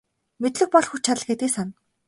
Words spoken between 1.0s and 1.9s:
чадал гэдгийг сана.